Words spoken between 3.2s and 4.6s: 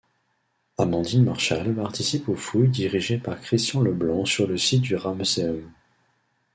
Christian Leblanc sur le